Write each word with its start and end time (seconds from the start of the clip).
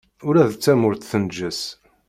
Ula 0.27 0.43
d 0.51 0.53
tamurt 0.55 1.07
tenǧes. 1.11 1.61